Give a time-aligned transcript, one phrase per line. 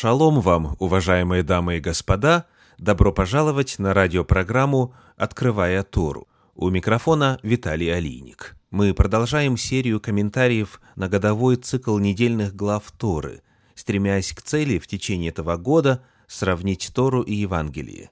[0.00, 2.46] Шалом вам, уважаемые дамы и господа!
[2.78, 6.26] Добро пожаловать на радиопрограмму «Открывая Тору».
[6.54, 8.56] У микрофона Виталий Алиник.
[8.70, 13.42] Мы продолжаем серию комментариев на годовой цикл недельных глав Торы,
[13.74, 18.08] стремясь к цели в течение этого года сравнить Тору и Евангелие.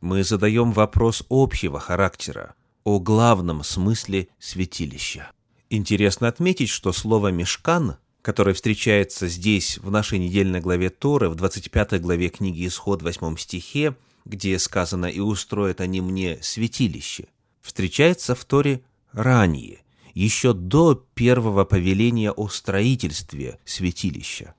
[0.00, 5.30] Мы задаем вопрос общего характера, о главном смысле святилища.
[5.70, 12.00] Интересно отметить, что слово «мешкан», которое встречается здесь, в нашей недельной главе Торы, в 25
[12.00, 17.28] главе книги Исход, 8 стихе, где сказано «И устроят они мне святилище»,
[17.62, 18.82] встречается в Торе
[19.12, 19.78] ранее,
[20.16, 24.54] еще до первого повеления о строительстве святилища.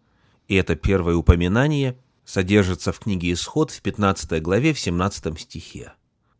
[0.47, 5.93] И это первое упоминание содержится в книге Исход в 15 главе в 17 стихе.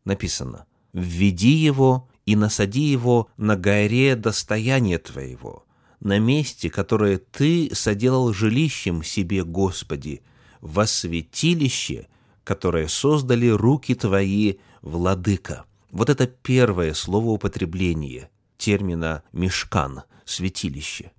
[0.06, 5.66] Написано– введи его и насади его на горе достояния твоего,
[6.00, 10.22] на месте, которое ты соделал жилищем себе, Господи,
[10.62, 12.08] во святилище,
[12.44, 15.66] которое создали руки твои, владыка.
[15.90, 21.12] Вот это первое слово употребления термина «мешкан»— святилище.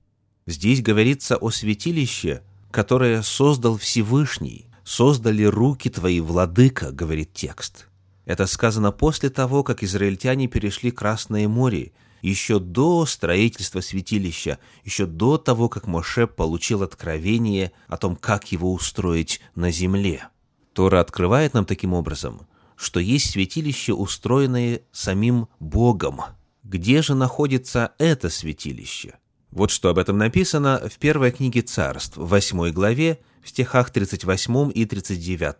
[0.47, 7.87] Здесь говорится о святилище, которое создал Всевышний, создали руки твои, владыка, говорит текст.
[8.25, 15.39] Это сказано после того, как израильтяне перешли Красное море, еще до строительства святилища, еще до
[15.39, 20.29] того, как Моше получил откровение о том, как его устроить на земле.
[20.73, 22.47] Тора открывает нам таким образом,
[22.77, 26.21] что есть святилище, устроенное самим Богом.
[26.69, 29.15] Где же находится это святилище?
[29.51, 34.73] Вот что об этом написано в первой книге царств, в 8 главе, в стихах 38
[34.75, 35.55] и 39.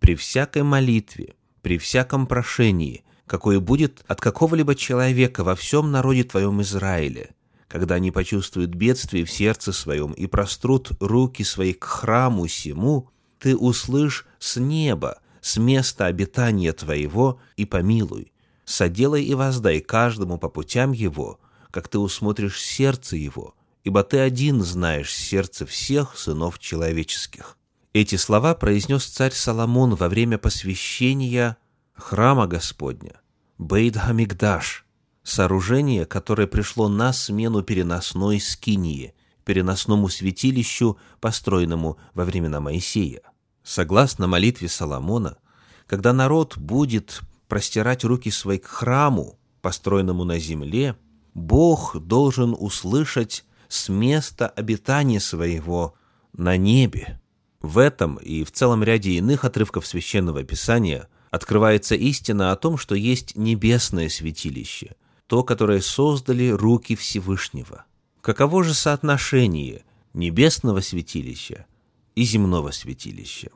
[0.00, 6.60] «При всякой молитве, при всяком прошении, какое будет от какого-либо человека во всем народе твоем
[6.62, 7.30] Израиле,
[7.68, 13.56] когда они почувствуют бедствие в сердце своем и прострут руки свои к храму сему, ты
[13.56, 18.32] услышь с неба, с места обитания твоего, и помилуй.
[18.68, 21.40] Соделай и воздай каждому по путям его,
[21.70, 27.56] как ты усмотришь сердце его, ибо ты один знаешь сердце всех сынов человеческих.
[27.94, 31.56] Эти слова произнес царь Соломон во время посвящения
[31.94, 33.22] храма Господня,
[33.56, 34.84] Бейт Хамикдаш,
[35.22, 39.14] сооружение, которое пришло на смену переносной скинии,
[39.46, 43.22] переносному святилищу, построенному во времена Моисея.
[43.62, 45.38] Согласно молитве Соломона,
[45.86, 50.96] когда народ будет простирать руки свои к храму, построенному на земле,
[51.34, 55.94] Бог должен услышать с места обитания своего
[56.32, 57.20] на небе.
[57.60, 62.94] В этом и в целом ряде иных отрывков Священного Писания открывается истина о том, что
[62.94, 64.94] есть небесное святилище,
[65.26, 67.84] то, которое создали руки Всевышнего.
[68.20, 69.84] Каково же соотношение
[70.14, 71.66] небесного святилища
[72.14, 73.50] и земного святилища?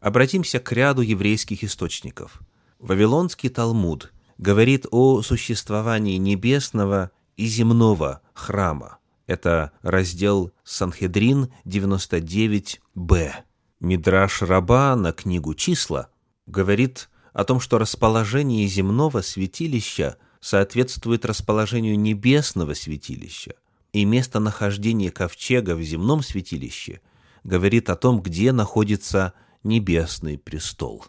[0.00, 2.40] Обратимся к ряду еврейских источников.
[2.78, 8.98] Вавилонский Талмуд говорит о существовании небесного и земного храма.
[9.26, 13.32] Это раздел Санхедрин 99б.
[13.80, 16.08] Мидраш Раба на книгу «Числа»
[16.46, 23.54] говорит о том, что расположение земного святилища соответствует расположению небесного святилища,
[23.92, 27.00] и местонахождение ковчега в земном святилище
[27.42, 29.32] говорит о том, где находится
[29.64, 31.04] небесный престол.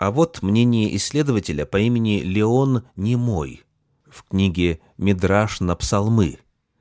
[0.00, 3.64] А вот мнение исследователя по имени Леон Немой
[4.08, 6.38] в книге «Мидраш на псалмы».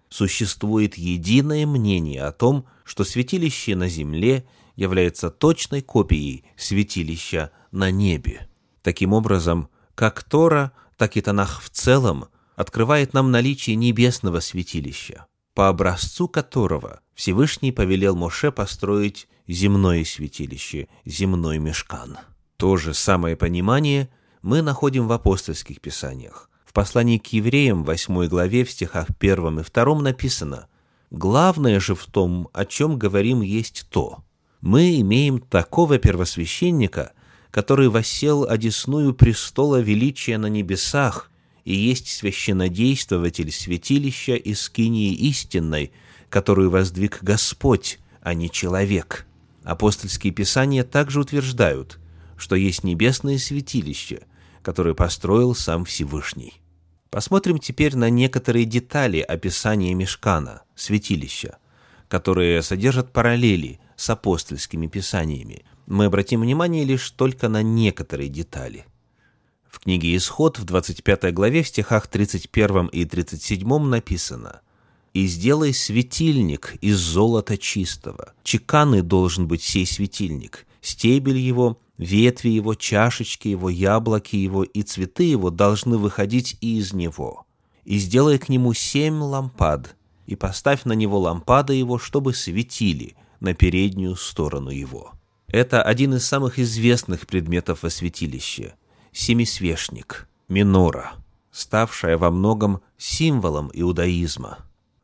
[0.07, 8.47] Существует единое мнение о том, что святилище на земле является точной копией святилища на небе.
[8.83, 15.67] Таким образом, как Тора, так и Танах в целом открывает нам наличие небесного святилища, по
[15.67, 22.17] образцу которого Всевышний повелел Моше построить земное святилище, земной мешкан.
[22.59, 24.09] То же самое понимание
[24.41, 26.49] мы находим в апостольских писаниях.
[26.65, 30.67] В послании к евреям, 8 главе, в стихах 1 и 2 написано
[31.09, 34.25] «Главное же в том, о чем говорим, есть то.
[34.59, 37.13] Мы имеем такого первосвященника,
[37.49, 41.31] который воссел одесную престола величия на небесах
[41.63, 45.93] и есть священнодействователь святилища и скинии истинной,
[46.29, 49.25] которую воздвиг Господь, а не человек».
[49.63, 51.99] Апостольские писания также утверждают–
[52.39, 54.21] что есть небесное святилище,
[54.63, 56.61] которое построил сам Всевышний.
[57.09, 61.57] Посмотрим теперь на некоторые детали описания мешкана, святилища,
[62.07, 65.63] которые содержат параллели с апостольскими писаниями.
[65.87, 68.85] Мы обратим внимание лишь только на некоторые детали.
[69.69, 74.61] В книге «Исход» в 25 главе в стихах 31 и 37 написано
[75.13, 78.33] «И сделай светильник из золота чистого.
[78.43, 85.23] Чеканный должен быть сей светильник, стебель его Ветви его, чашечки его, яблоки его и цветы
[85.23, 87.45] его должны выходить из него.
[87.83, 93.53] И сделай к нему семь лампад, и поставь на него лампады его, чтобы светили на
[93.53, 95.11] переднюю сторону его.
[95.47, 98.75] Это один из самых известных предметов во святилище–
[99.11, 101.11] семисвешник, минора,
[101.51, 104.59] ставшая во многом символом иудаизма.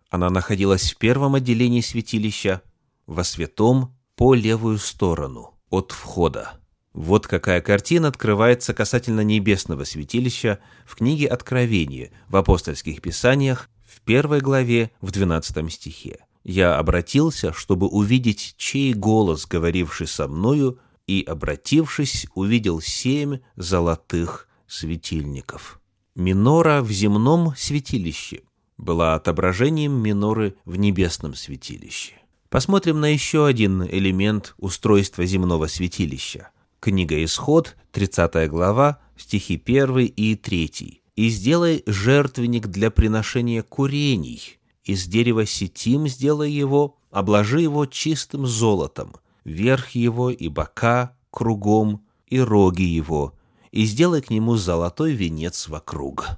[0.10, 2.62] Она находилась в первом отделении святилища,
[3.06, 6.54] во святом по левую сторону от входа.
[6.94, 14.40] Вот какая картина открывается касательно небесного святилища в книге Откровения в апостольских писаниях в первой
[14.40, 16.20] главе в 12 стихе.
[16.46, 25.82] «Я обратился, чтобы увидеть, чей голос, говоривший со мною, и, обратившись, увидел семь золотых светильников».
[26.16, 28.44] Минора в земном святилище
[28.78, 32.14] была отображением миноры в небесном святилище.
[32.50, 36.50] Посмотрим на еще один элемент устройства земного святилища–
[36.86, 41.02] Книга Исход, 30 глава, стихи 1 и 3.
[41.16, 49.16] «И сделай жертвенник для приношения курений, из дерева сетим сделай его, обложи его чистым золотом,
[49.46, 53.34] верх его и бока кругом, и роги его,
[53.72, 56.38] и сделай к нему золотой венец вокруг».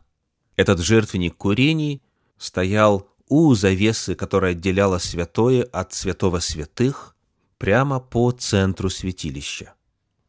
[0.55, 2.01] Этот жертвенник курений
[2.37, 7.15] стоял у завесы, которая отделяла святое от святого святых,
[7.57, 9.73] прямо по центру святилища.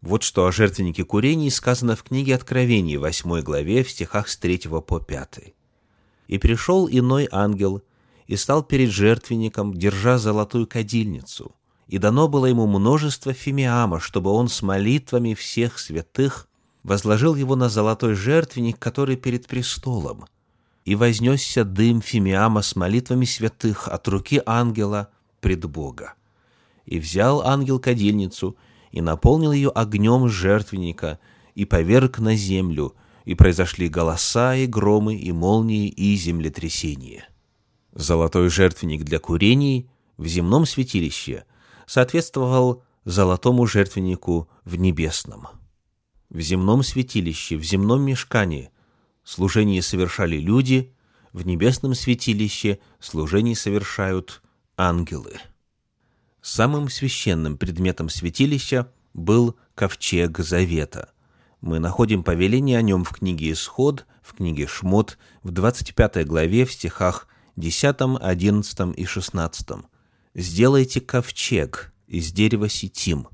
[0.00, 4.68] Вот что о жертвеннике курений сказано в книге Откровений, 8 главе, в стихах с 3
[4.86, 5.54] по 5.
[6.28, 7.82] «И пришел иной ангел,
[8.26, 11.54] и стал перед жертвенником, держа золотую кадильницу,
[11.88, 16.46] и дано было ему множество фимиама, чтобы он с молитвами всех святых
[16.82, 20.26] возложил его на золотой жертвенник, который перед престолом.
[20.88, 26.14] И вознесся дым фимиама с молитвами святых от руки ангела пред Бога.
[26.86, 28.56] И взял ангел кадильницу—
[28.90, 31.18] и наполнил ее огнем жертвенника,
[31.54, 37.28] и поверг на землю, и произошли голоса, и громы, и молнии, и землетрясения.
[37.92, 41.44] Золотой жертвенник для курений в земном святилище
[41.86, 45.48] соответствовал золотому жертвеннику в небесном.
[46.30, 48.70] В земном святилище, в земном мешкане
[49.28, 50.94] служение совершали люди,
[51.34, 54.42] в небесном святилище служение совершают
[54.78, 55.34] ангелы.
[56.40, 61.10] Самым священным предметом святилища был ковчег Завета.
[61.60, 66.72] Мы находим повеление о нем в книге Исход, в книге Шмот, в 25 главе, в
[66.72, 69.68] стихах 10, 11 и 16.
[70.34, 73.28] «Сделайте ковчег из дерева сетим,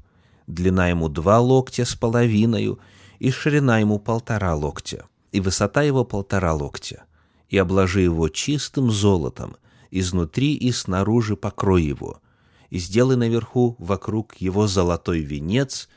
[0.48, 2.80] длина ему два локтя с половиною,
[3.20, 7.06] и ширина ему полтора локтя, и высота его полтора локтя,
[7.48, 9.56] и обложи его чистым золотом,
[9.90, 12.22] изнутри и снаружи покрой его,
[12.70, 15.88] и сделай наверху вокруг его золотой венец,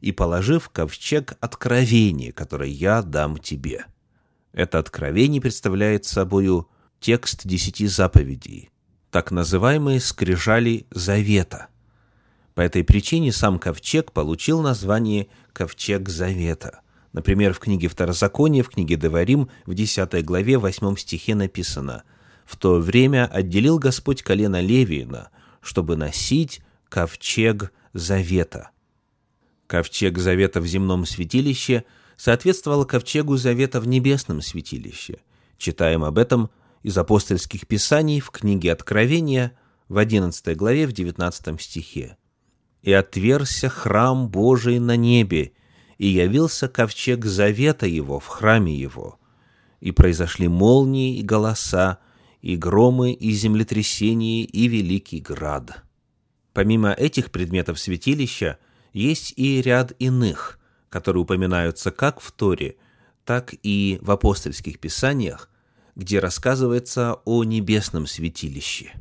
[0.00, 3.86] и положив ковчег откровения, который я дам тебе».
[4.52, 6.68] Это откровение представляет собою
[7.00, 8.70] текст десяти заповедей,
[9.10, 11.66] так называемые скрижали завета.
[12.54, 16.83] По этой причине сам ковчег получил название «ковчег завета»,
[17.14, 22.02] Например, в книге Второзакония, в книге Деварим, в 10 главе, 8 стихе написано
[22.44, 25.30] «В то время отделил Господь колено Левиина,
[25.60, 28.70] чтобы носить ковчег завета».
[29.68, 31.84] Ковчег завета в земном святилище
[32.16, 35.20] соответствовал ковчегу завета в небесном святилище.
[35.56, 36.50] Читаем об этом
[36.82, 39.56] из апостольских писаний в книге Откровения
[39.88, 42.16] в 11 главе в 19 стихе.
[42.82, 45.52] «И отверся храм Божий на небе,
[45.98, 49.18] и явился ковчег завета его в храме его.
[49.80, 51.98] И произошли молнии и голоса,
[52.40, 55.84] и громы, и землетрясения, и великий град».
[56.54, 58.58] Помимо этих предметов святилища,
[58.92, 62.76] есть и ряд иных, которые упоминаются как в Торе,
[63.24, 65.50] так и в апостольских писаниях,
[65.96, 68.92] где рассказывается о небесном святилище.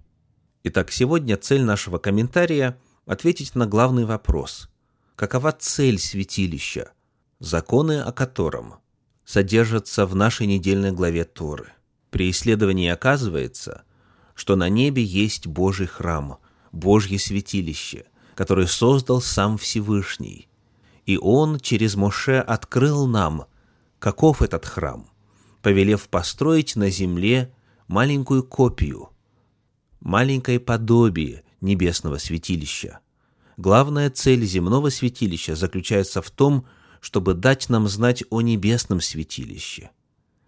[0.63, 4.69] Итак, сегодня цель нашего комментария– ответить на главный вопрос.
[5.15, 6.91] Какова цель святилища,
[7.39, 8.75] законы о котором
[9.25, 11.70] содержатся в нашей недельной главе Торы?
[12.10, 13.84] При исследовании оказывается,
[14.36, 16.38] что на небе есть Божий храм,
[16.72, 18.05] Божье святилище,
[18.36, 20.48] который создал сам Всевышний.
[21.05, 23.46] И Он через Моше открыл нам,
[24.00, 25.10] каков этот храм–
[25.63, 27.51] повелев построить на земле
[27.88, 29.10] маленькую копию,
[30.01, 33.00] маленькое подобие небесного святилища.
[33.57, 36.65] Главная цель земного святилища заключается в том,
[37.01, 39.91] чтобы дать нам знать о небесном святилище.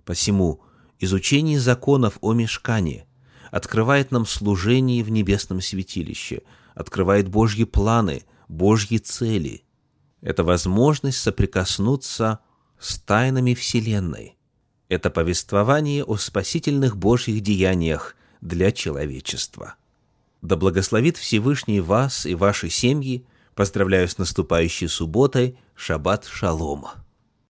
[0.06, 0.62] Посему
[1.00, 3.06] изучение законов о мешкане
[3.52, 6.42] открывает нам служение в небесном святилище,
[6.74, 9.64] открывает Божьи планы, Божьи цели.
[10.22, 12.40] Это возможность соприкоснуться
[12.80, 14.36] с тайнами Вселенной,
[14.88, 19.76] это повествование о спасительных Божьих деяниях для человечества.
[20.46, 23.26] Да благословит Всевышний вас и ваши семьи.
[23.56, 25.58] Поздравляю с наступающей субботой.
[25.76, 27.05] Шаббат шалома.